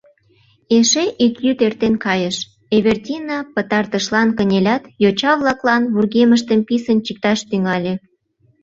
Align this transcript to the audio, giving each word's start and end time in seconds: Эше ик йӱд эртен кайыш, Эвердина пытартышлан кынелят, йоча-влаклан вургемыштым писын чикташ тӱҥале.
Эше 0.77 1.03
ик 1.25 1.35
йӱд 1.45 1.59
эртен 1.67 1.95
кайыш, 2.05 2.37
Эвердина 2.75 3.39
пытартышлан 3.53 4.29
кынелят, 4.37 4.83
йоча-влаклан 5.03 5.83
вургемыштым 5.93 6.59
писын 6.67 6.97
чикташ 7.05 7.39
тӱҥале. 7.49 7.93